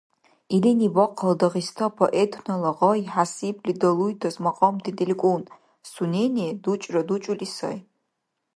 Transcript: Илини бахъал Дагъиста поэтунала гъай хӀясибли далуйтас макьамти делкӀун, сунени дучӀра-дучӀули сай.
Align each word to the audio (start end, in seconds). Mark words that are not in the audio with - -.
Илини 0.55 0.87
бахъал 0.95 1.33
Дагъиста 1.39 1.85
поэтунала 1.97 2.71
гъай 2.77 3.01
хӀясибли 3.13 3.73
далуйтас 3.81 4.35
макьамти 4.45 4.91
делкӀун, 4.97 5.43
сунени 5.91 6.47
дучӀра-дучӀули 6.63 7.47
сай. 7.55 7.77